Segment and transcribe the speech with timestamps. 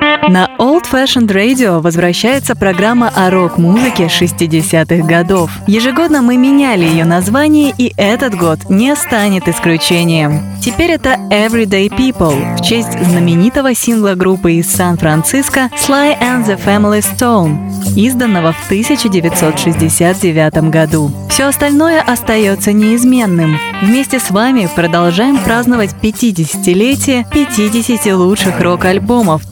[0.00, 5.50] На Old Fashioned Radio возвращается программа о рок-музыке 60-х годов.
[5.66, 10.40] Ежегодно мы меняли ее название, и этот год не станет исключением.
[10.62, 17.04] Теперь это Everyday People в честь знаменитого сингла группы из Сан-Франциско Sly and the Family
[17.04, 21.10] Stone, изданного в 1969 году.
[21.28, 23.58] Все остальное остается неизменным.
[23.80, 29.42] Вместе с вами продолжаем праздновать 50-летие 50 лучших рок-альбомов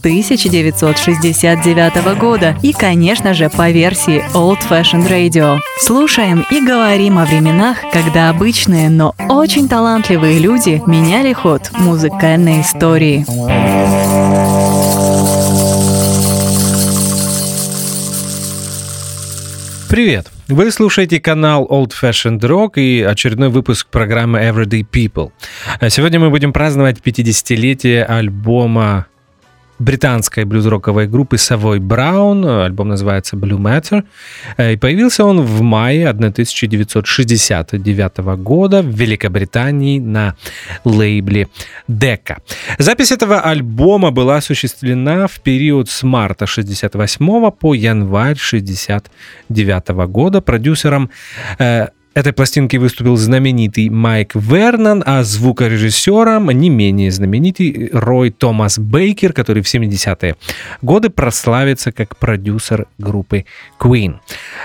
[1.31, 5.59] 1969 года и, конечно же, по версии Old Fashioned Radio.
[5.81, 13.25] Слушаем и говорим о временах, когда обычные, но очень талантливые люди меняли ход музыкальной истории.
[19.89, 20.31] Привет!
[20.49, 25.33] Вы слушаете канал Old Fashioned Rock и очередной выпуск программы Everyday People.
[25.89, 29.07] Сегодня мы будем праздновать 50-летие альбома
[29.79, 32.65] британской блюз-роковой группы Savoy Brown.
[32.65, 34.05] Альбом называется Blue Matter.
[34.57, 40.35] Э, и появился он в мае 1969 года в Великобритании на
[40.85, 41.49] лейбле
[41.89, 42.39] Decca.
[42.79, 51.11] Запись этого альбома была осуществлена в период с марта 68 по январь 69 года продюсером
[51.59, 59.35] э, этой пластинки выступил знаменитый Майк Вернон, а звукорежиссером не менее знаменитый Рой Томас Бейкер,
[59.35, 60.35] который в 70-е
[60.81, 63.45] годы прославится как продюсер группы
[63.79, 64.15] Queen.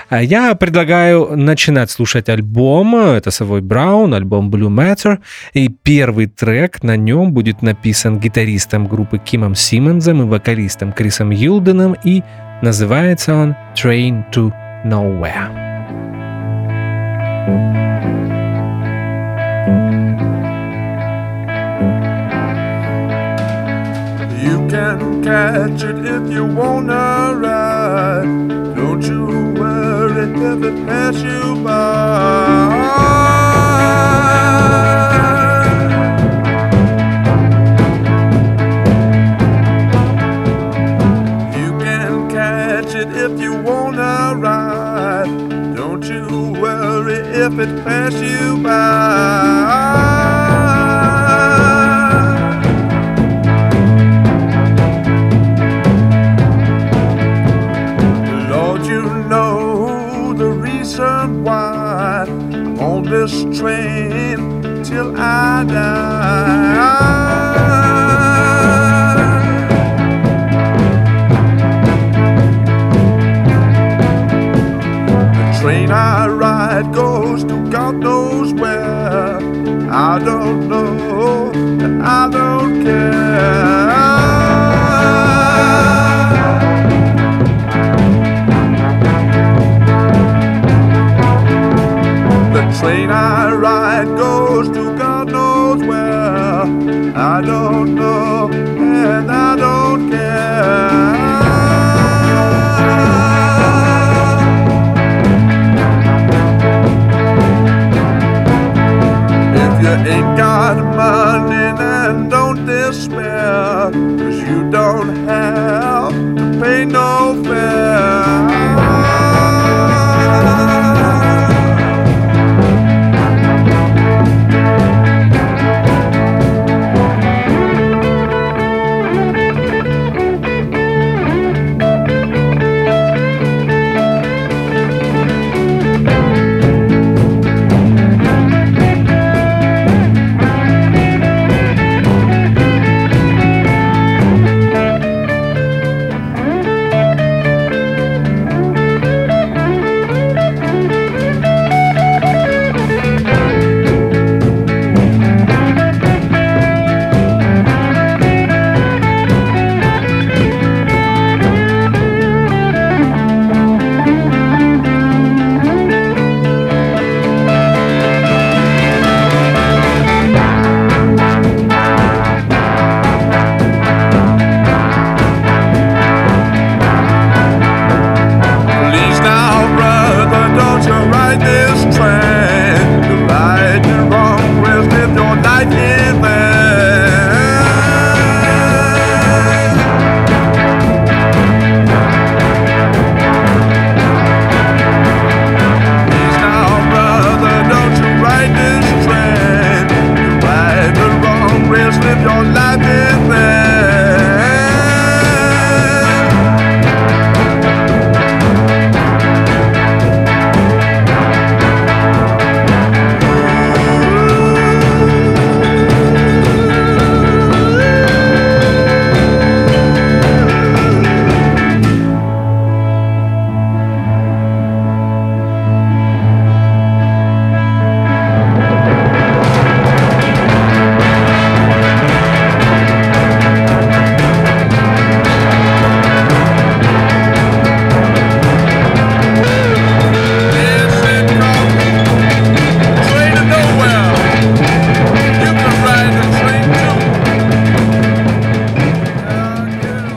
[0.08, 5.18] А я предлагаю начинать слушать альбом, это Совой Браун, альбом Blue Matter,
[5.52, 11.96] и первый трек на нем будет написан гитаристом группы Кимом Симмонсом и вокалистом Крисом Юлденом,
[12.02, 12.22] и
[12.62, 14.50] называется он Train to
[14.86, 15.61] Nowhere.
[17.42, 17.48] You
[24.68, 28.48] can catch it if you wanna ride.
[28.76, 33.31] Don't you worry if it pass you by.
[47.58, 49.51] It pass you by.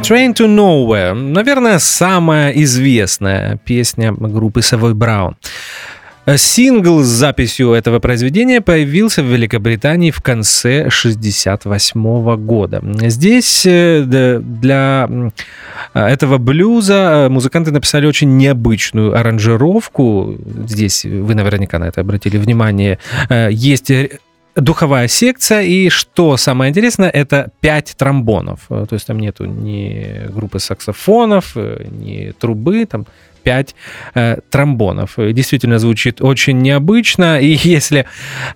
[0.06, 1.16] Train to Nowhere.
[1.16, 5.34] Наверное, самая известная песня группы Savoy Brown.
[6.38, 12.84] Сингл с записью этого произведения появился в Великобритании в конце 1968 года.
[13.10, 15.10] Здесь э, для
[15.96, 20.38] этого блюза музыканты написали очень необычную аранжировку.
[20.68, 23.00] Здесь вы наверняка на это обратили внимание.
[23.30, 23.90] Э, есть
[24.56, 28.62] духовая секция, и что самое интересное, это пять тромбонов.
[28.68, 33.06] То есть там нету ни группы саксофонов, э, ни трубы, там
[33.46, 33.76] 5
[34.16, 35.14] э, тромбонов.
[35.18, 37.40] Действительно звучит очень необычно.
[37.40, 38.06] И если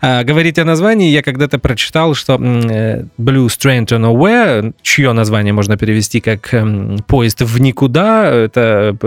[0.01, 5.53] э, говорить о названии, я когда-то прочитал, что э, Blues Train to Nowhere, чье название
[5.53, 8.97] можно перевести как э, «Поезд в никуда», это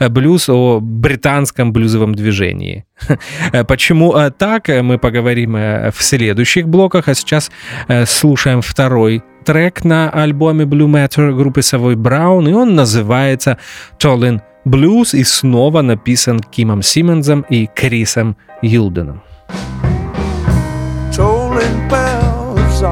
[0.00, 2.84] э, блюз о британском блюзовом движении.
[3.68, 7.50] Почему э, так, мы поговорим э, в следующих блоках, а сейчас
[8.06, 13.56] слушаем второй трек на альбоме Blue Matter группы Savoy Brown, и он называется
[13.98, 19.22] Tolin Блюз и снова написан Кимом Симмонсом и Крисом Юлденом.
[21.10, 22.82] Tolling bells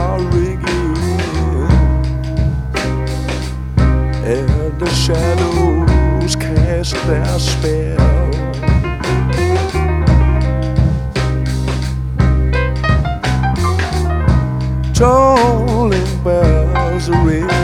[17.11, 17.56] are ringing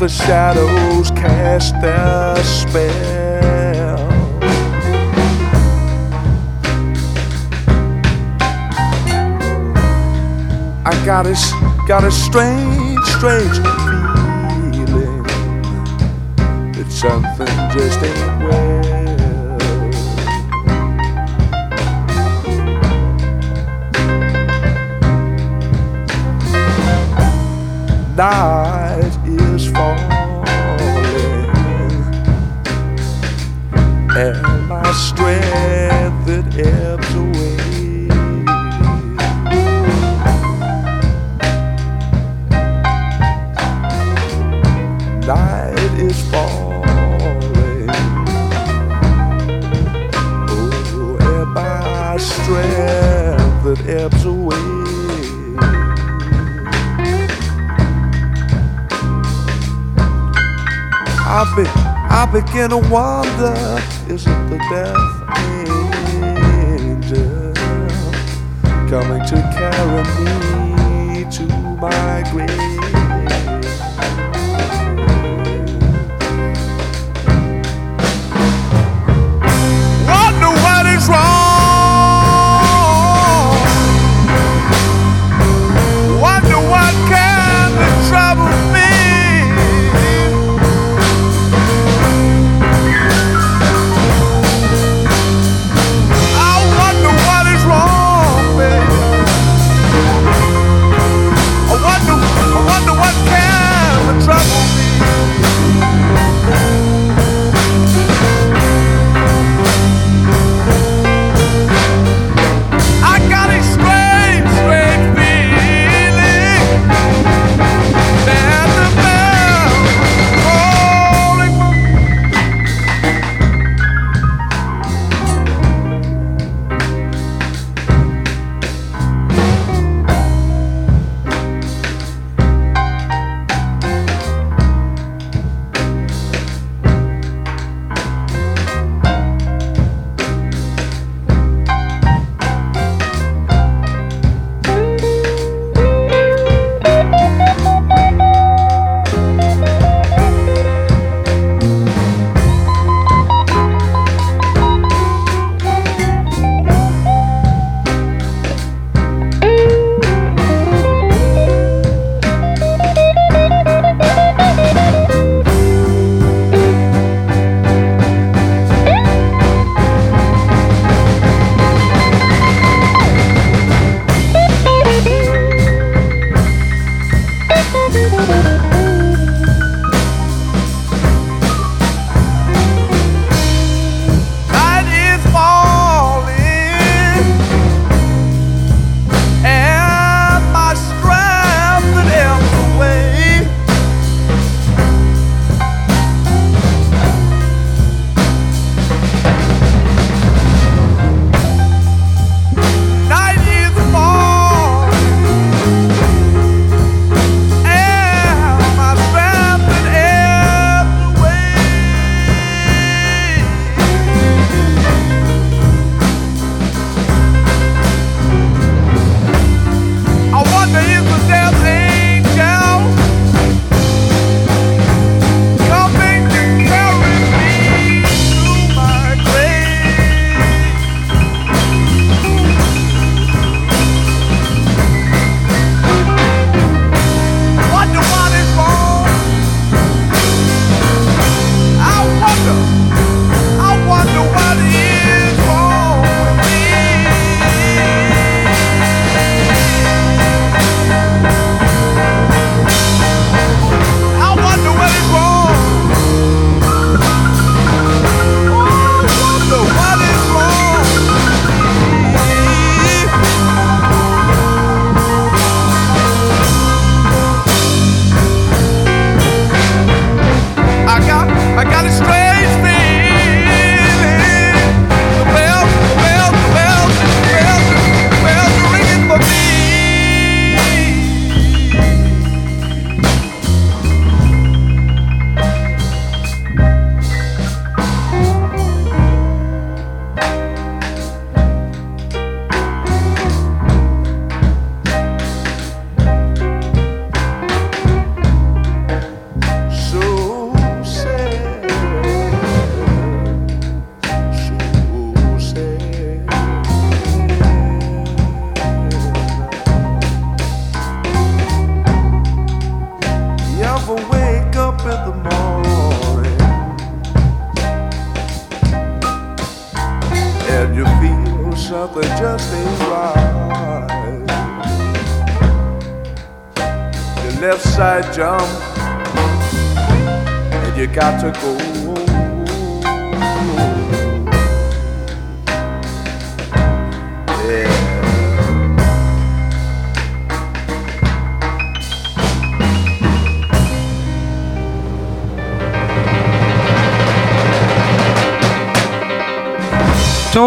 [0.00, 4.08] the shadows cast their spell.
[10.86, 11.34] I got a,
[11.86, 13.58] got a strange, strange
[14.72, 15.22] feeling
[16.72, 18.80] that something just ain't well.
[28.16, 29.19] Night
[34.20, 37.56] and my strength it ebbs away.
[45.26, 47.88] Night is falling,
[50.50, 54.56] oh, and my strength ebbs away.
[61.32, 61.64] I be,
[62.12, 63.80] I begin to wonder,
[64.10, 64.96] is it the death
[66.50, 67.52] angel
[68.90, 70.02] coming to carry
[71.14, 71.44] me to
[71.80, 72.69] my grave?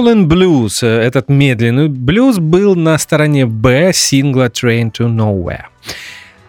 [0.04, 5.68] Stolen Blues, э, этот медленный блюз, был на стороне Б сингла Train to Nowhere.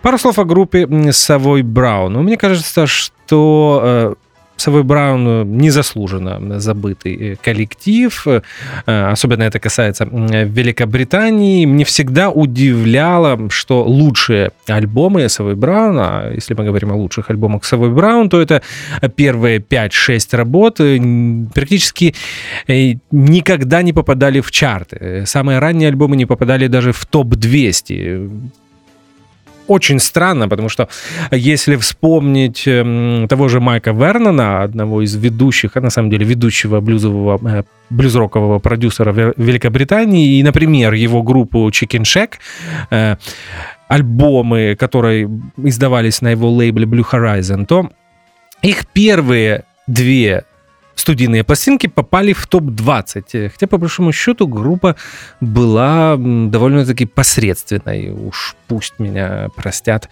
[0.02, 2.14] Пару слов о группе Совой Браун.
[2.14, 4.16] Ну, Мне кажется, что
[4.56, 8.40] Совой Браун э, незаслуженно забытый э, коллектив, э,
[8.86, 11.66] особенно это касается Великобритании.
[11.66, 17.64] Мне всегда удивляло, что лучшие альбомы Совой Браун, а если мы говорим о лучших альбомах
[17.64, 18.62] Совой Браун, то это
[19.16, 20.80] первые 5-6 работ
[21.54, 22.14] практически
[23.10, 25.24] никогда не попадали в чарты.
[25.26, 28.50] Самые ранние альбомы не попадали даже в топ-200
[29.66, 30.88] очень странно, потому что
[31.30, 36.80] если вспомнить эм, того же Майка Вернона, одного из ведущих, а на самом деле ведущего
[36.80, 42.34] блюзового э, блюз-рокового продюсера Великобритании, и, например, его группу Chicken Shack,
[42.90, 43.16] э,
[43.88, 47.90] альбомы, которые издавались на его лейбле Blue Horizon, то
[48.62, 50.44] их первые две
[50.94, 53.50] студийные пластинки попали в топ-20.
[53.50, 54.96] Хотя, по большому счету, группа
[55.40, 58.10] была довольно-таки посредственной.
[58.10, 60.08] Уж пусть меня простят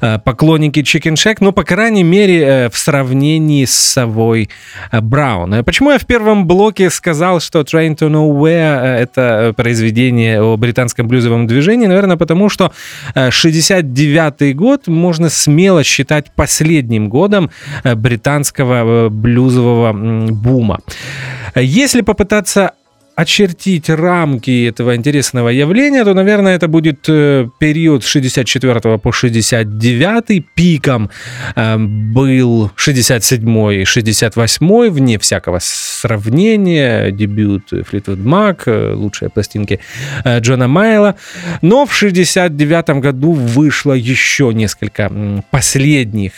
[0.00, 4.50] э, поклонники Chicken Shack, но, по крайней мере, э, в сравнении с совой
[4.92, 5.64] э, Браун.
[5.64, 11.46] Почему я в первом блоке сказал, что Train to Nowhere— это произведение о британском блюзовом
[11.46, 11.86] движении?
[11.86, 12.72] Наверное, потому что
[13.14, 17.50] 69 год можно смело считать последним годом
[17.84, 19.92] британского блюзового
[20.32, 20.80] бума.
[21.54, 22.72] Если попытаться
[23.16, 30.46] очертить рамки этого интересного явления, то, наверное, это будет э, период с 64 по 69.
[30.54, 31.10] Пиком
[31.54, 35.60] э, был 67 и 68, вне всякого
[36.04, 37.10] сравнения.
[37.10, 39.80] Дебют Флитвуд Мак, э, лучшие пластинки
[40.24, 41.14] Джона Майла.
[41.62, 45.10] Но в 69 году вышло еще несколько
[45.50, 46.34] последних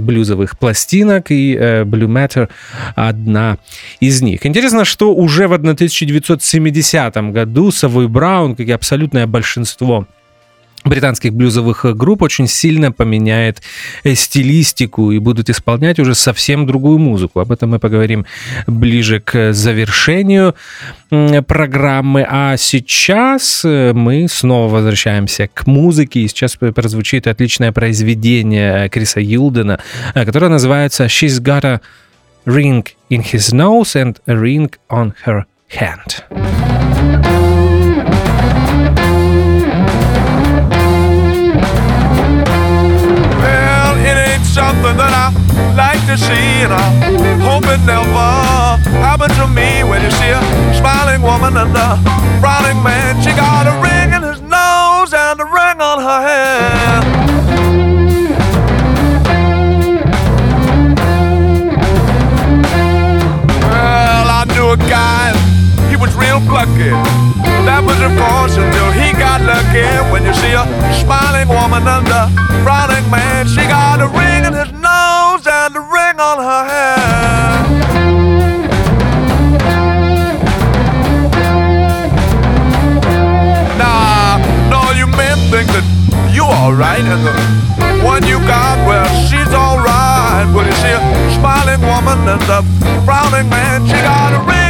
[0.00, 2.48] блюзовых пластинок, и Blue Matter
[2.96, 3.58] одна
[4.00, 4.46] из них.
[4.46, 10.06] Интересно, что уже в 1990 1970 году Совой Браун, как и абсолютное большинство
[10.84, 13.62] британских блюзовых групп очень сильно поменяет
[14.04, 17.40] э, стилистику и будут исполнять уже совсем другую музыку.
[17.40, 18.26] Об этом мы поговорим
[18.66, 20.54] ближе к завершению
[21.46, 22.26] программы.
[22.28, 26.20] А сейчас э, мы снова возвращаемся к музыке.
[26.20, 29.80] И сейчас прозвучит отличное произведение Криса Юлдена,
[30.14, 31.80] э, которое называется «She's got a
[32.46, 37.63] ring in his nose and a ring on her hand.
[46.16, 46.86] To see, and I
[47.42, 48.06] hope it never
[49.02, 49.82] happens to me.
[49.82, 50.40] When you see a
[50.78, 51.98] smiling woman and a
[52.40, 57.04] frowning man, she got a ring in his nose and a ring on her hand.
[63.66, 65.34] Well, I knew a guy,
[65.90, 66.94] he was real plucky.
[67.66, 69.82] That was of course until he got lucky.
[70.12, 70.62] When you see a
[71.00, 72.30] smiling woman and a
[72.62, 74.63] frowning man, she got a ring in his
[86.64, 90.48] alright, and the one you got, well, she's alright.
[90.54, 91.00] Well, you see a
[91.36, 92.64] smiling woman and a
[93.04, 94.63] frowning man, she got a ring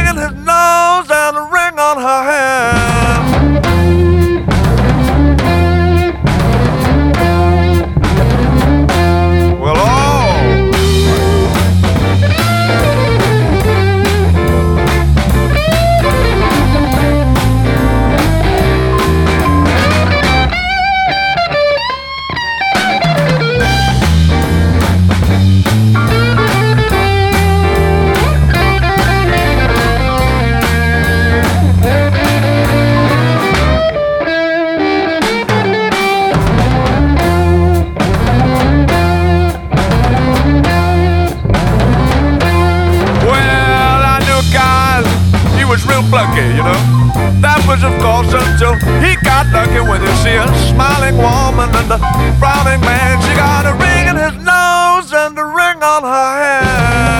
[49.55, 51.99] lucky whether you see a smiling woman and a
[52.39, 53.15] frowning man.
[53.23, 57.15] She got a ring in his nose and a ring on her hand.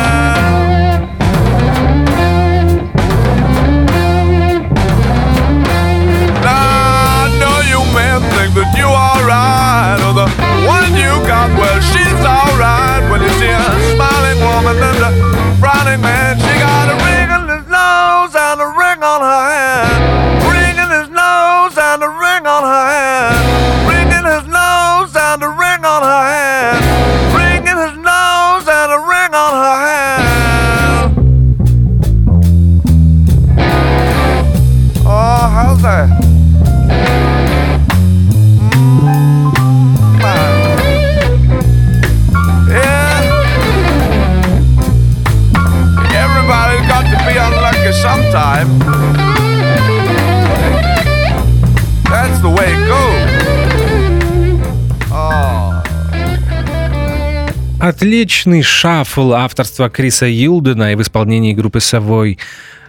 [8.78, 10.28] you alright Or the
[10.67, 15.12] one you got, well she's alright When you see a smiling woman and a
[15.60, 17.14] frowning man She got a ring.
[57.95, 62.38] Отличный шафл авторства Криса Юлдена и в исполнении группы Savoy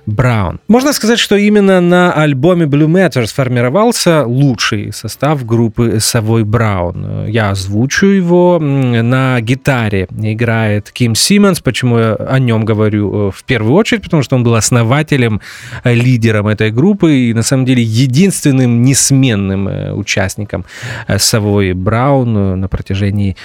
[0.05, 0.59] Браун.
[0.66, 7.31] Можно сказать, что именно на альбоме Blue Matter сформировался лучший состав группы Savoy Brown.
[7.31, 8.59] Я озвучу его.
[8.59, 11.61] На гитаре играет Ким Симмонс.
[11.61, 14.03] Почему я о нем говорю в первую очередь?
[14.03, 15.40] Потому что он был основателем,
[15.85, 20.64] лидером этой группы и, на самом деле, единственным несменным участником
[21.09, 23.37] Savoy Brown на протяжении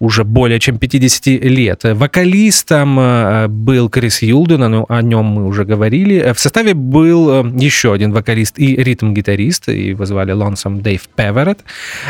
[0.00, 1.82] уже более чем 50 лет.
[1.84, 6.32] Вокалистом был Крис Юлден, о нем мы уже говорили.
[6.32, 11.60] В составе был еще один вокалист и ритм-гитарист, его звали Лонсом Дэйв Певерет.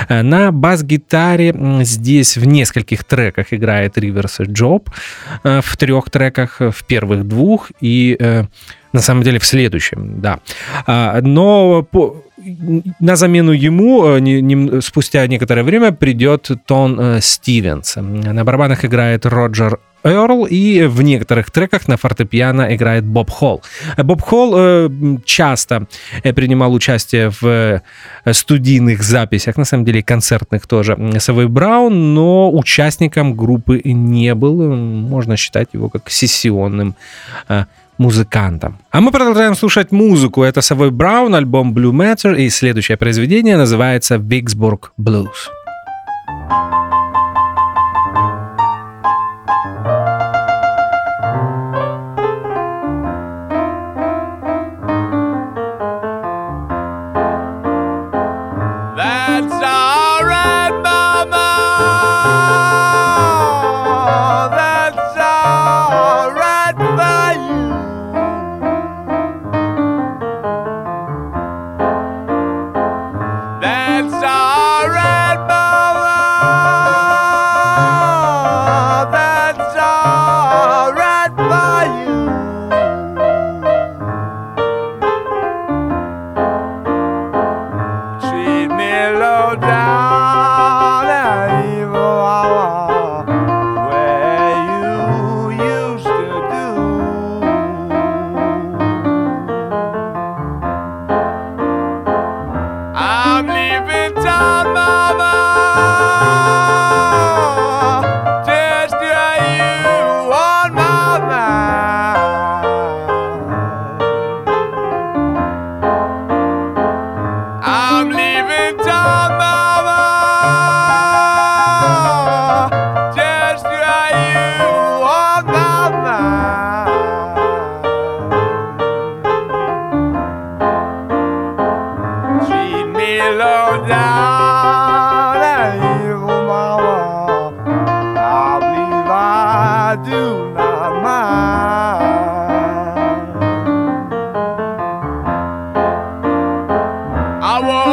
[0.09, 4.89] На бас-гитаре здесь в нескольких треках играет Риверс Джоб,
[5.43, 8.17] в трех треках, в первых двух и
[8.93, 10.41] на самом деле в следующем, да.
[11.21, 12.25] Но по,
[13.01, 17.97] на замену ему не, не, спустя некоторое время придет Тон Стивенс.
[17.97, 23.63] На барабанах играет Роджер Эрл, и в некоторых треках на фортепиано играет Боб Холл.
[23.99, 24.91] Боб Холл э,
[25.25, 25.87] часто
[26.23, 27.83] принимал участие в
[28.33, 34.75] студийных записях, на самом деле концертных тоже, Савой Браун, но участником группы не был.
[34.75, 36.95] Можно считать его как сессионным
[37.49, 37.65] э,
[38.01, 38.79] музыкантом.
[38.91, 40.43] А мы продолжаем слушать музыку.
[40.43, 45.51] Это Савой Браун, альбом Blue Matter, и следующее произведение называется Vicksburg Blues.
[46.49, 46.80] That's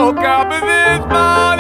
[0.08, 1.57] woke up in this.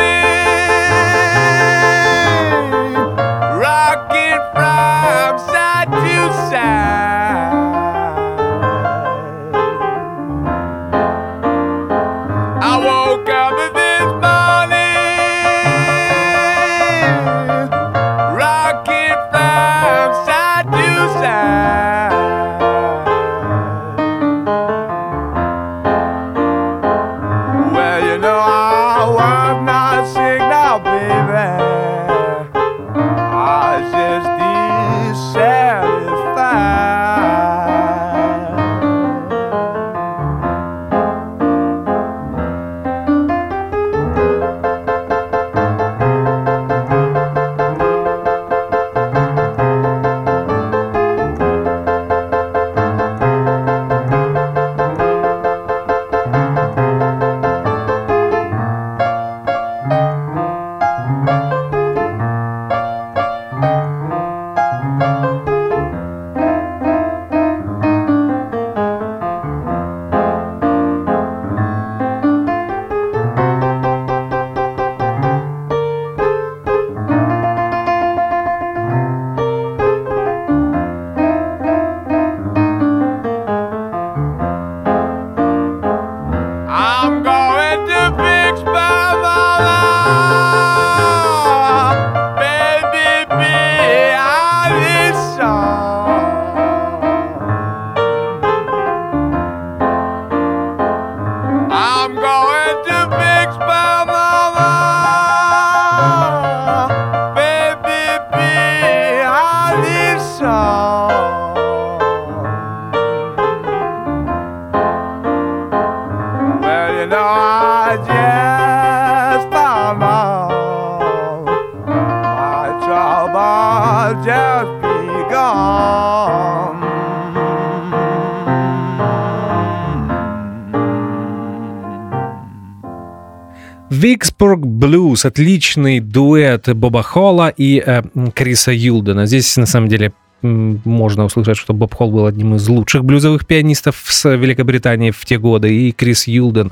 [133.89, 138.03] Виксбург Блюз, отличный дуэт Боба Холла и э,
[138.35, 139.25] Криса Юлдена.
[139.25, 140.13] Здесь, на самом деле,
[140.47, 145.38] можно услышать, что Боб Холл был одним из лучших блюзовых пианистов с Великобритании в те
[145.38, 146.71] годы, и Крис Юлден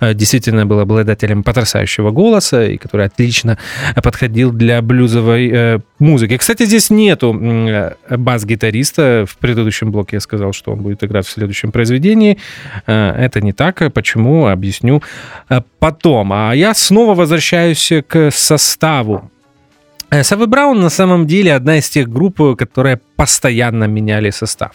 [0.00, 3.58] э, действительно был обладателем потрясающего голоса, и который отлично
[4.02, 6.36] подходил для блюзовой э, музыки.
[6.36, 9.24] Кстати, здесь нету э, бас-гитариста.
[9.28, 12.38] В предыдущем блоке я сказал, что он будет играть в следующем произведении.
[12.86, 13.92] Это не так.
[13.92, 14.46] Почему?
[14.46, 15.02] Объясню
[15.78, 16.32] потом.
[16.32, 19.30] А я снова возвращаюсь к составу
[20.22, 24.70] Савы Браун на самом деле одна из тех групп, которая постоянно меняли состав.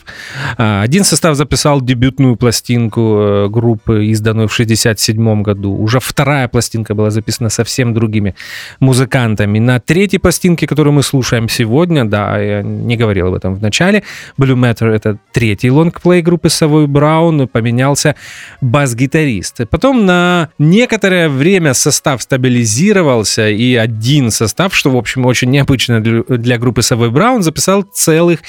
[0.57, 5.75] А, один состав записал дебютную пластинку э, группы, изданную в 1967 году.
[5.83, 8.35] Уже вторая пластинка была записана совсем другими
[8.79, 9.59] музыкантами.
[9.59, 14.03] На третьей пластинке, которую мы слушаем сегодня, да, я не говорил об этом в начале,
[14.37, 18.15] Blue Matter— это третий лонгплей группы Savoy Браун, поменялся
[18.61, 19.61] бас-гитарист.
[19.69, 26.57] Потом на некоторое время состав стабилизировался, и один состав, что, в общем, очень необычно для
[26.59, 28.41] группы Savoy Браун, записал целый целых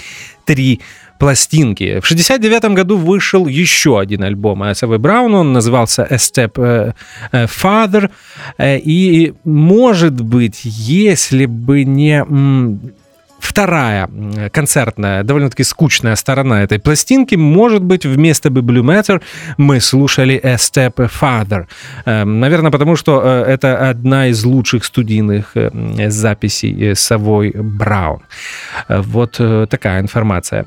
[0.44, 0.80] три
[1.18, 2.00] пластинки.
[2.00, 4.98] В 69 году вышел еще один альбом А.С.В.
[4.98, 6.92] Браун, он назывался A Step э,
[7.32, 8.10] э, Father,
[8.58, 12.22] э, и, может быть, если бы не
[13.46, 14.08] вторая
[14.52, 19.22] концертная, довольно-таки скучная сторона этой пластинки, может быть, вместо Blue Matter
[19.56, 21.66] мы слушали A Step Father.
[22.04, 28.20] Эм, наверное, потому что э, это одна из лучших студийных э, записей Савой Браун.
[28.88, 30.64] Э, вот такая информация.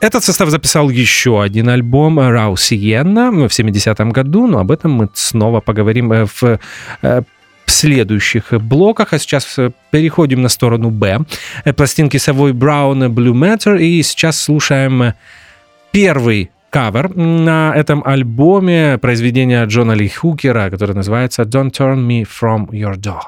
[0.00, 5.08] Этот состав записал еще один альбом «Рау Сиенна» в 70-м году, но об этом мы
[5.14, 6.58] снова поговорим в
[7.76, 9.12] следующих блоках.
[9.12, 11.20] А сейчас э, переходим на сторону Б.
[11.64, 13.78] Э, Пластинки Савой Брауна Blue Matter.
[13.80, 15.14] И сейчас слушаем э,
[15.92, 22.68] первый кавер на этом альбоме произведения Джона Ли Хукера, которое называется «Don't Turn Me From
[22.70, 23.22] Your Door».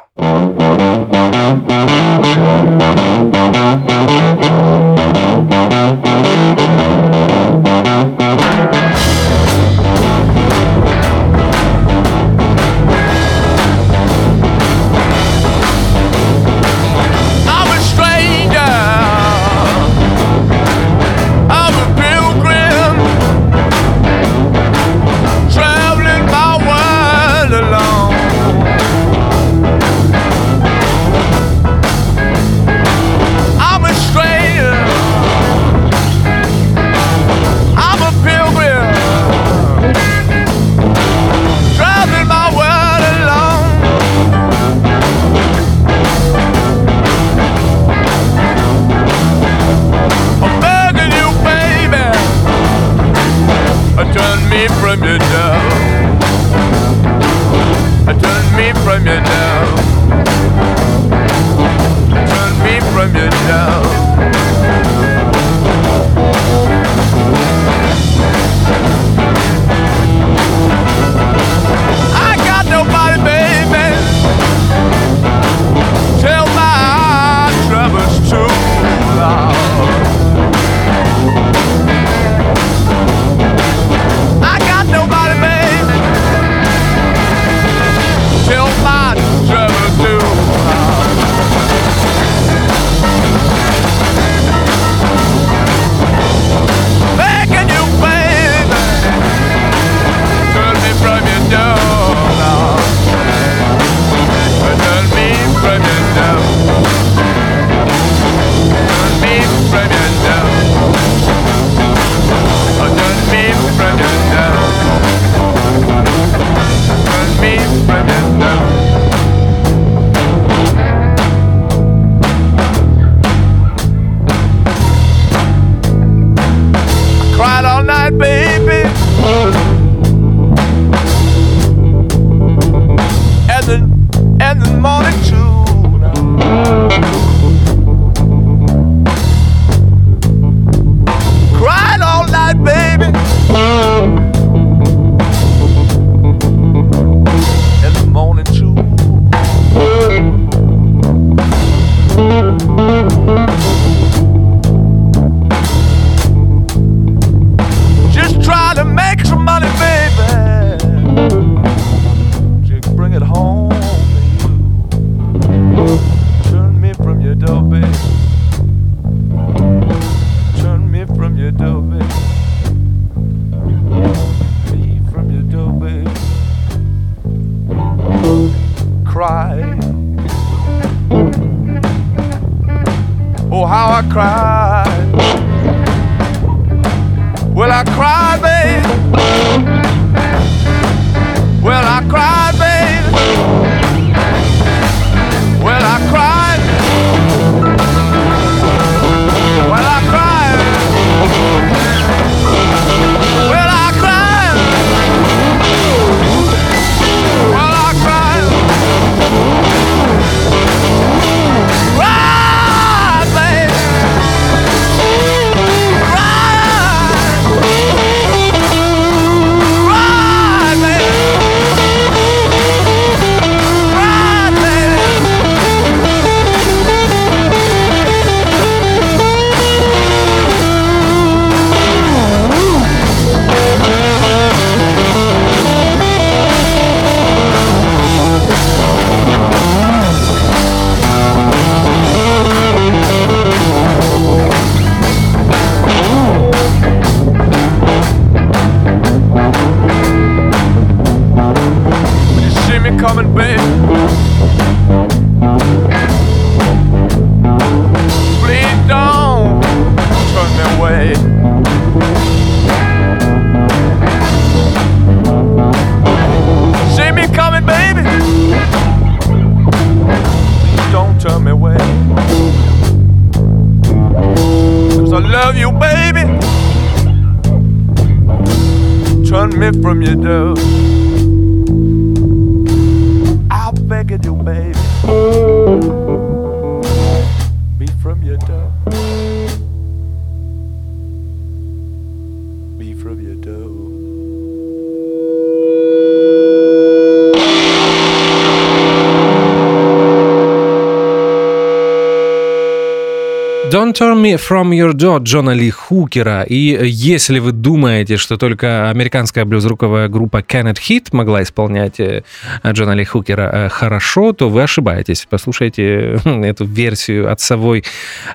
[304.29, 306.43] Me From Your Door Джона Ли Хукера.
[306.43, 312.23] И если вы думаете, что только американская блюзруковая группа Cannot Hit могла исполнять э,
[312.67, 315.27] Джона Ли Хукера э, хорошо, то вы ошибаетесь.
[315.31, 317.85] Послушайте хм, эту версию от Совой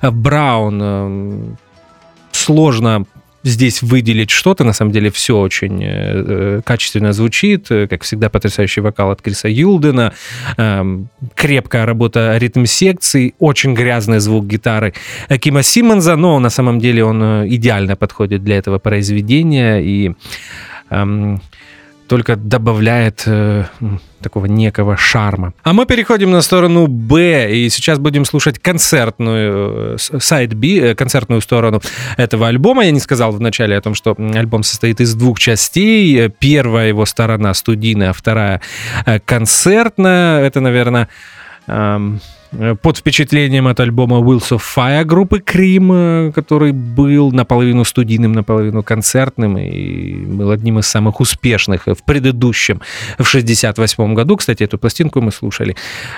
[0.01, 0.81] Браун.
[0.81, 1.57] Эм,
[2.31, 3.05] Сложно
[3.43, 4.63] здесь выделить что-то.
[4.63, 7.67] На самом деле все очень э, э, качественно звучит.
[7.71, 10.13] Э, Как всегда, потрясающий вокал от Криса Юлдена.
[10.57, 13.35] эм, крепкая работа ритм-секций.
[13.39, 14.93] Очень грязный звук гитары
[15.39, 16.15] Кима Симмонса.
[16.15, 19.79] Но на самом деле он идеально подходит для этого произведения.
[19.79, 20.11] И
[20.89, 21.41] эм,
[22.07, 23.65] только добавляет э,
[24.21, 25.53] такого некого шарма.
[25.63, 30.95] А мы переходим на сторону Б, и сейчас будем слушать концертную, э, сайт B, э,
[30.95, 31.81] концертную сторону
[32.17, 32.85] этого альбома.
[32.85, 36.25] Я не сказал вначале о том, что альбом состоит из двух частей.
[36.25, 38.61] Э, Первая его сторона студийная, а вторая
[39.25, 40.41] концертная.
[40.41, 41.09] Это, наверное,
[41.67, 42.19] эм,
[42.81, 48.83] под впечатлением от альбома Wheels of Fire группы Cream, э, который был наполовину студийным, наполовину
[48.83, 52.81] концертным и был одним из самых успешных в предыдущем,
[53.17, 54.37] в 68 году.
[54.37, 55.75] Кстати, эту пластинку мы слушали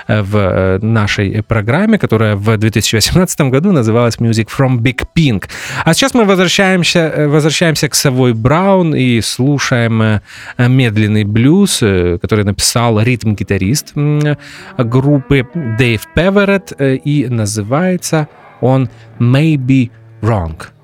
[0.08, 5.44] э, в э, нашей программе, которая в 2018 году называлась Music from Big Pink.
[5.84, 10.20] А сейчас мы возвращаемся, э, возвращаемся к Совой Браун и слушаем э,
[10.58, 14.36] э, медленный блюз, э, который написал ритм-гитарист э,
[14.78, 16.25] группы Дэйв Певерет,
[16.78, 18.28] э, и называется
[18.60, 19.90] он «Maybe
[20.22, 20.75] Wrong».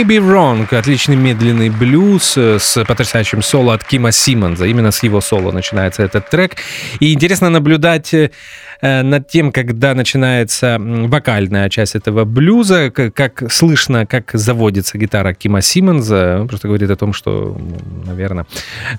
[0.00, 0.74] Maybe Wrong.
[0.74, 4.64] Отличный медленный блюз э, с потрясающим соло от Кима Симмонса.
[4.64, 6.56] Именно с его соло начинается этот трек.
[7.00, 8.30] И интересно наблюдать э,
[8.80, 16.38] над тем, когда начинается вокальная часть этого блюза, как слышно, как заводится гитара Кима Симмонса.
[16.40, 17.60] Он просто говорит о том, что,
[18.06, 18.46] наверное,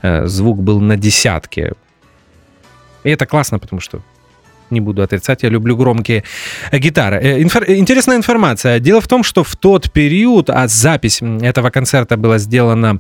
[0.04, 1.74] э, звук был на десятке.
[3.04, 4.04] И это классно, потому что
[4.72, 6.24] не буду отрицать, я люблю громкие
[6.72, 7.17] гитары.
[7.17, 8.80] Э, инфор- интересная информация.
[8.80, 12.99] Дело в том, что в тот период, а запись этого концерта была сделана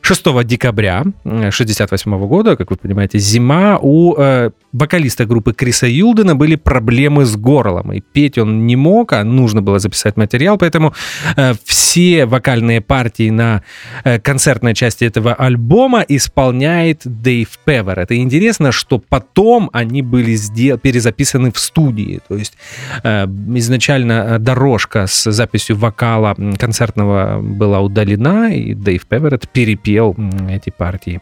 [0.00, 6.56] 6 декабря 1968 года, как вы понимаете, зима, у э, вокалиста группы Криса Юлдена были
[6.56, 10.94] проблемы с горлом, и петь он не мог, а нужно было записать материал, поэтому
[11.36, 13.62] э, все вокальные партии на
[14.04, 17.98] э, концертной части этого альбома исполняет Дэйв Певер.
[17.98, 21.07] Это интересно, что потом они были сдел- перезаписаны
[21.50, 22.56] в студии, то есть
[23.02, 30.16] э, изначально дорожка с записью вокала концертного была удалена, и Дэйв Певерет перепел
[30.48, 31.20] эти партии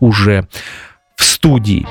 [0.00, 0.46] уже
[1.16, 1.86] в студии.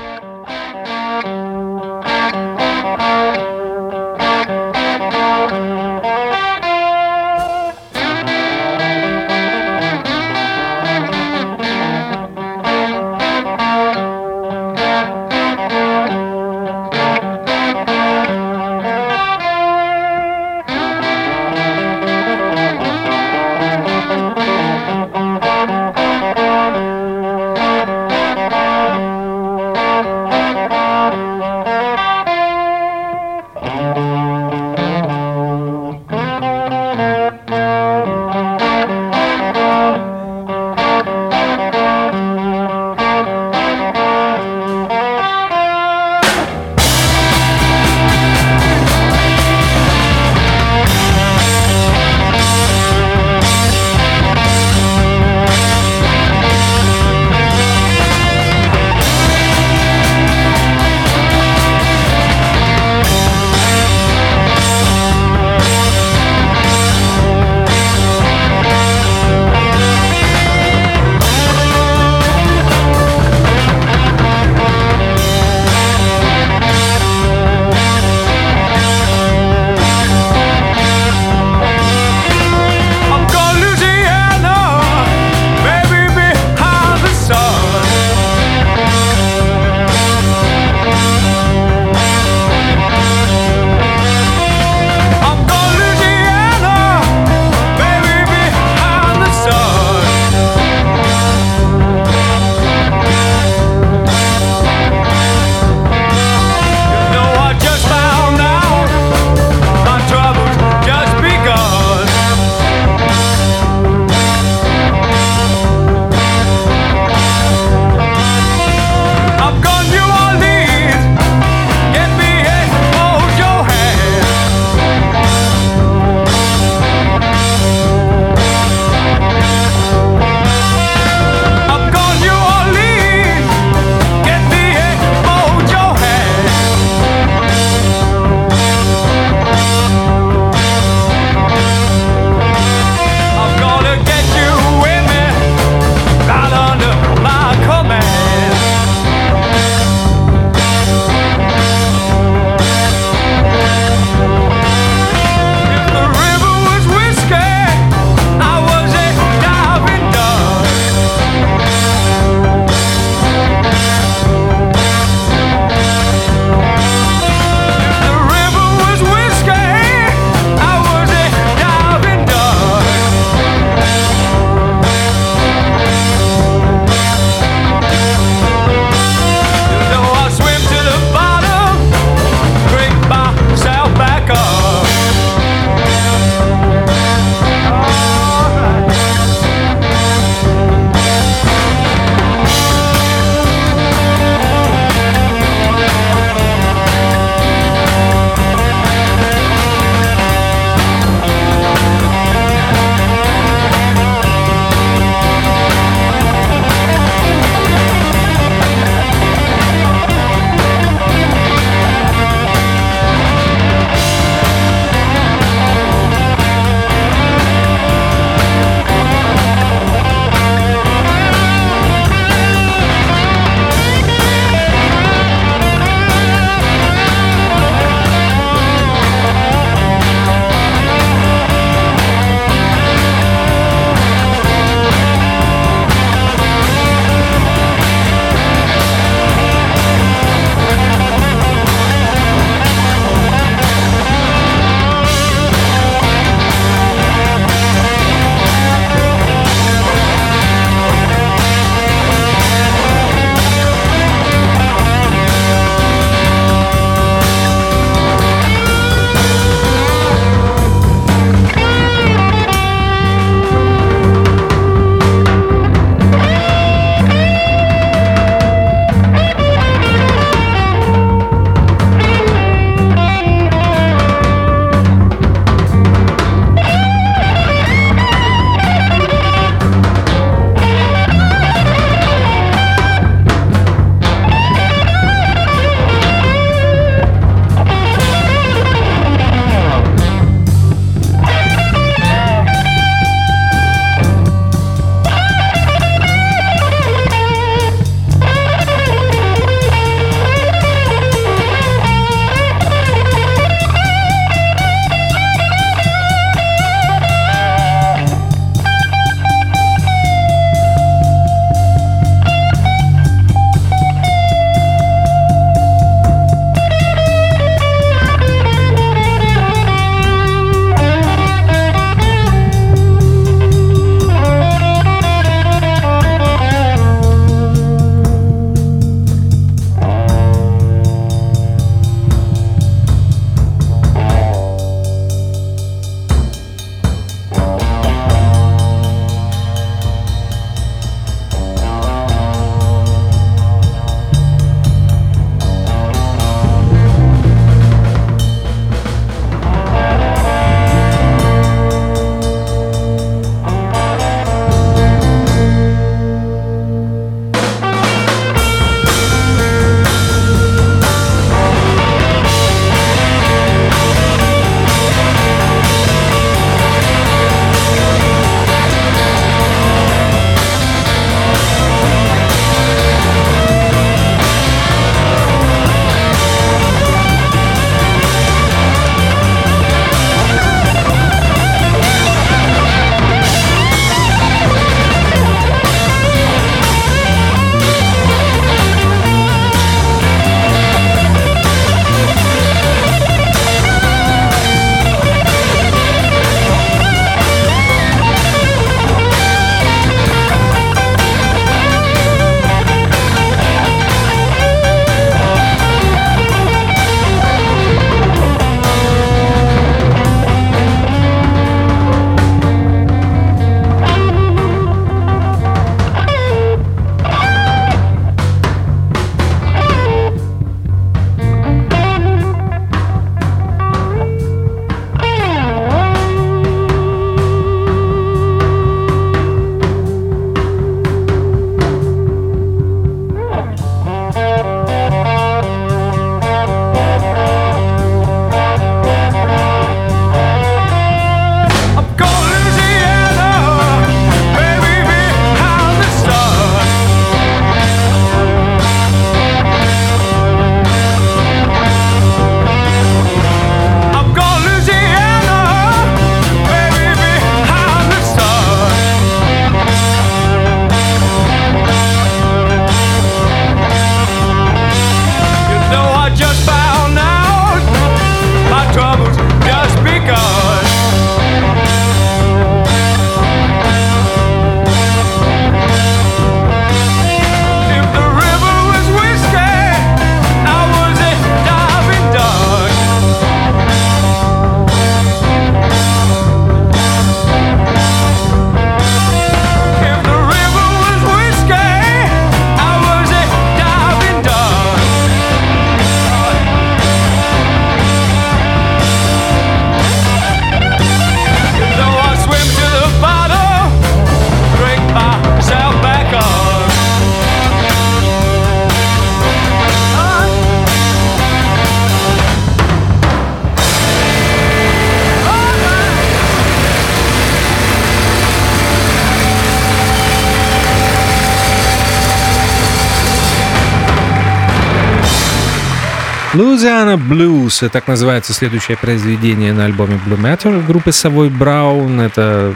[526.60, 532.06] Louisiana Blues, так называется следующее произведение на альбоме Blue Matter группы Savoy Brown.
[532.06, 532.54] Это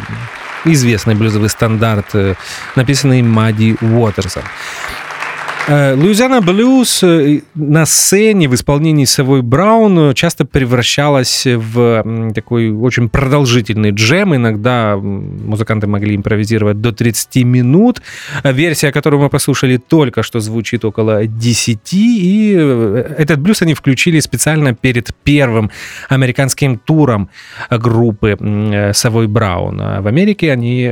[0.65, 2.35] известный блюзовый стандарт, э,
[2.75, 4.43] написанный Мадди Уотерсом.
[5.65, 13.07] Э, Луизиана Блюз э, на сцене в исполнении Савой Браун часто превращалась в такой очень
[13.07, 14.35] продолжительный джем.
[14.35, 18.01] Иногда музыканты могли импровизировать до 30 минут.
[18.43, 21.93] Версия, которую мы послушали только что, звучит около 10.
[21.93, 25.71] И э, этот блюз они включили специально перед первым
[26.09, 27.29] американским туром
[27.69, 29.79] группы Савой Браун.
[29.81, 30.91] А в Америке они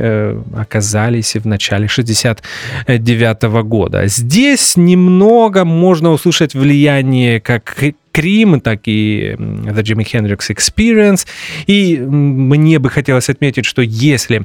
[0.56, 4.06] оказались в начале 69 года.
[4.06, 7.76] Здесь здесь немного можно услышать влияние как
[8.12, 11.26] Крим, так и The Jimi Hendrix Experience.
[11.66, 14.42] И мне бы хотелось отметить, что если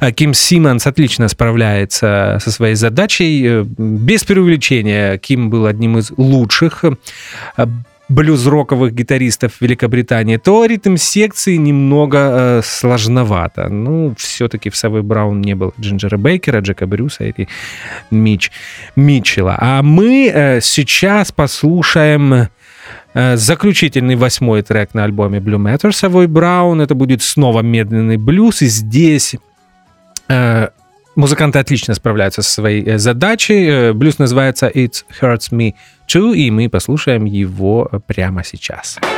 [0.00, 6.12] э, Ким Симмонс отлично справляется со своей задачей, э, без преувеличения, Ким был одним из
[6.18, 7.66] лучших э,
[8.08, 13.68] блюз-роковых гитаристов Великобритании, то ритм секции немного э, сложновато.
[13.68, 17.48] Ну, все-таки в Савой Браун не было Джинджера Бейкера, Джека Брюса или
[18.10, 18.50] Мич
[18.96, 19.56] Митчелла.
[19.58, 22.48] А мы э, сейчас послушаем
[23.14, 26.80] э, заключительный восьмой трек на альбоме Blue Matter Савой Браун.
[26.80, 28.62] Это будет снова медленный блюз.
[28.62, 29.34] И здесь
[30.28, 30.68] э,
[31.18, 33.66] музыканты отлично справляются со своей э, задачей.
[33.66, 35.74] Э, блюз называется «It Hurts Me
[36.06, 38.58] Too», и мы послушаем его прямо сейчас.
[38.58, 39.17] Сейчас.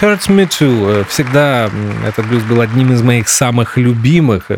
[0.00, 1.04] Hurts Me Too.
[1.08, 1.70] Всегда
[2.06, 4.50] этот блюз был одним из моих самых любимых.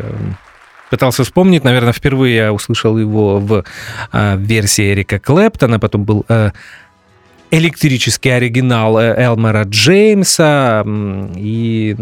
[0.89, 3.63] Пытался вспомнить, наверное, впервые я услышал его в
[4.11, 6.51] э, версии Эрика Клэптона, потом был э,
[7.51, 10.85] электрический оригинал э, Элмера Джеймса,
[11.35, 11.95] и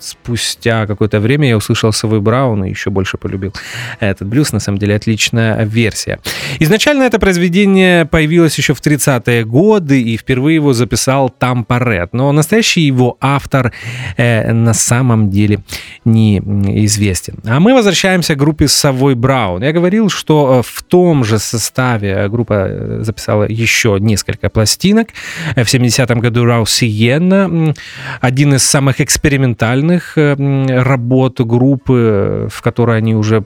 [0.00, 3.52] спустя какое-то время я услышал Совой Браун и еще больше полюбил
[4.00, 4.52] этот блюз.
[4.52, 6.18] На самом деле отличная версия.
[6.60, 12.32] Изначально это произведение появилось еще в 30-е годы, и впервые его записал Там Парет, но
[12.32, 13.72] настоящий его автор
[14.16, 15.60] э, на самом деле
[16.04, 17.38] неизвестен.
[17.44, 19.62] А мы возвращаемся к группе Совой Браун.
[19.62, 25.08] Я говорил, что э, в том же составе группа э, записала еще несколько пластин, пластинок.
[25.56, 27.74] В 70-м году Рау Сиенна,
[28.20, 33.44] один из самых экспериментальных работ группы, в которой они уже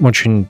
[0.00, 0.46] очень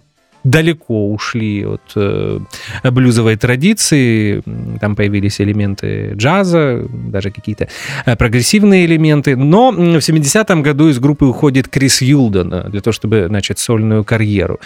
[0.46, 2.38] далеко ушли от э,
[2.84, 4.42] блюзовой традиции.
[4.80, 7.68] Там появились элементы джаза, даже какие-то
[8.04, 9.36] э, прогрессивные элементы.
[9.36, 14.04] Но в 70-м году из группы уходит Крис Юлден э, для того, чтобы начать сольную
[14.04, 14.60] карьеру.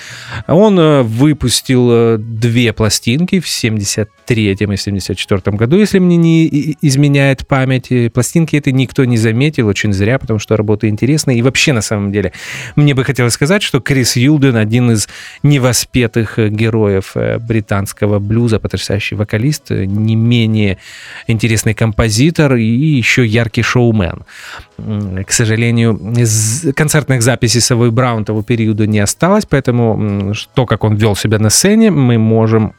[0.46, 7.88] Он э, выпустил две пластинки в 73-м и 74-м году, если мне не изменяет память.
[8.12, 11.36] Пластинки это никто не заметил, очень зря, потому что работа интересная.
[11.36, 12.32] И вообще, на самом деле,
[12.76, 15.08] мне бы хотелось сказать, что Крис Юлден один из
[15.42, 20.76] невозможных воспетых э, героев э, британского блюза, потрясающий вокалист, э, не менее
[21.28, 24.24] интересный композитор и еще яркий шоумен.
[25.26, 25.98] К сожалению,
[26.74, 31.50] концертных записей Совой Браун того периода не осталось, поэтому то, как он вел себя на
[31.50, 32.72] сцене, мы можем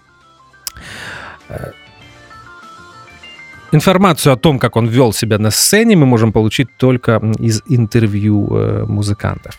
[3.73, 8.85] Информацию о том, как он вел себя на сцене, мы можем получить только из интервью
[8.87, 9.57] музыкантов.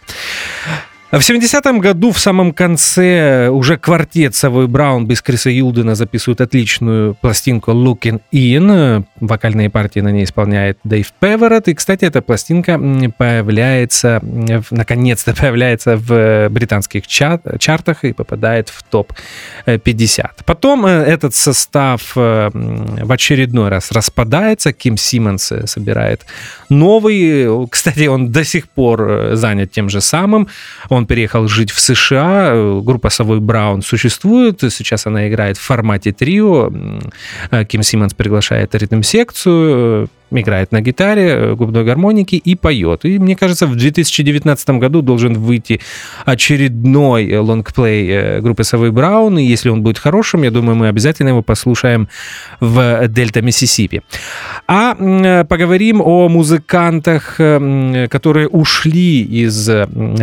[1.13, 7.15] В 70-м году в самом конце уже квартет Савой Браун без Криса Юлдена записывают отличную
[7.21, 9.05] пластинку Looking In.
[9.21, 11.69] Вокальные партии на ней исполняет Дэйв Певерет.
[11.69, 12.81] И, кстати, эта пластинка
[13.19, 14.23] появляется,
[14.71, 20.31] наконец-то появляется в британских чартах и попадает в топ-50.
[20.47, 24.73] Потом э, этот состав э, в очередной раз распадается.
[24.73, 26.25] Ким Симмонс э, собирает
[26.71, 27.69] новый.
[27.69, 30.49] Кстати, он до сих пор занят тем же самым.
[30.89, 32.81] Он он переехал жить в США.
[32.81, 34.61] Группа Совой Браун существует.
[34.61, 36.71] Сейчас она играет в формате трио.
[37.69, 40.09] Ким Симмонс приглашает ритм-секцию
[40.41, 43.05] играет на гитаре, э, губной гармонике и поет.
[43.05, 45.81] И мне кажется, в 2019 году должен выйти
[46.25, 49.39] очередной э, лонгплей э, группы Совы Браун.
[49.39, 52.09] И если он будет хорошим, я думаю, мы обязательно его послушаем
[52.61, 54.03] в Дельта Миссисипи.
[54.67, 54.95] А
[55.45, 59.71] поговорим о музыкантах, которые ушли из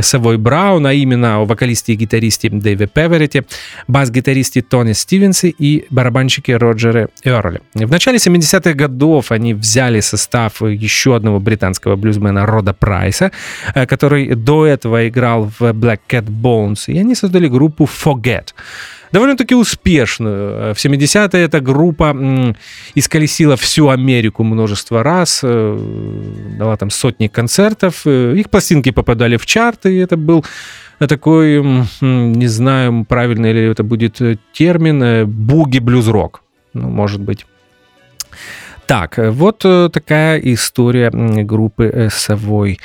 [0.02, 3.46] Совой Браун, а именно о вокалисте и гитаристе Дэйве Певерете,
[3.88, 7.62] бас-гитаристе Тони Стивенсе и барабанщике Роджере Эрли.
[7.74, 13.32] В начале 70-х годов они взяли составили состав еще одного британского блюзмена Рода Прайса,
[13.76, 18.54] э, который до этого играл в Black Cat Bones, и они создали группу Forget
[19.12, 20.74] довольно-таки успешную.
[20.74, 22.16] В 70-е эта группа
[22.96, 25.78] исколесила всю Америку множество раз, э,
[26.60, 30.46] дала там сотни концертов, э, их пластинки попадали в чарты, и это был
[31.00, 31.64] такой,
[32.02, 34.22] не знаю, правильно ли это будет
[34.54, 36.42] термин, буги-блюз-рок,
[36.74, 37.46] ну, может быть.
[38.90, 42.80] Так, вот э, такая история группы Savoy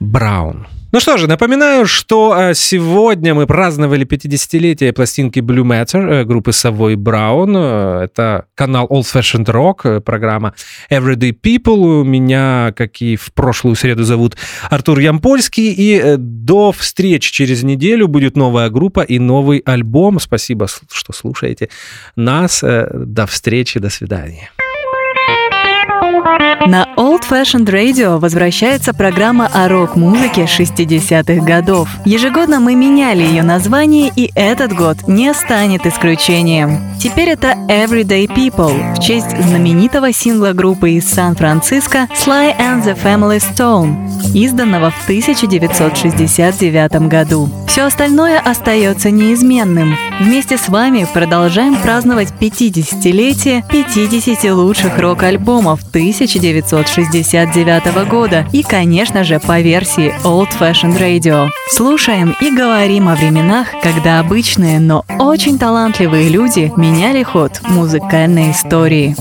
[0.00, 0.66] Brown.
[0.92, 6.52] Ну что же, напоминаю, что э, сегодня мы праздновали 50-летие пластинки Blue Matter э, группы
[6.52, 8.04] Savoy Brown.
[8.04, 10.54] Это канал Old Fashioned Rock, программа
[10.88, 12.04] Everyday People.
[12.04, 14.36] Меня, как и в прошлую среду, зовут
[14.70, 15.74] Артур Ямпольский.
[15.76, 20.20] И до встречи через неделю будет новая группа и новый альбом.
[20.20, 21.70] Спасибо, что слушаете
[22.14, 22.60] нас.
[22.62, 24.50] До встречи, до свидания.
[26.22, 31.88] На Old Fashioned Radio возвращается программа о рок-музыке 60-х годов.
[32.04, 36.78] Ежегодно мы меняли ее название, и этот год не станет исключением.
[37.00, 43.40] Теперь это Everyday People в честь знаменитого сингла группы из Сан-Франциско Sly and the Family
[43.40, 43.96] Stone,
[44.34, 47.48] изданного в 1969 году.
[47.66, 49.96] Все остальное остается неизменным.
[50.20, 55.80] Вместе с вами продолжаем праздновать 50-летие 50 лучших рок-альбомов
[56.12, 61.48] 1969 года и, конечно же, по версии Old Fashioned Radio.
[61.70, 69.14] Слушаем и говорим о временах, когда обычные, но очень талантливые люди меняли ход музыкальной истории.